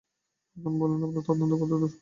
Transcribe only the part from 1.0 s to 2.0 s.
আপনার তদন্ত কতদূর?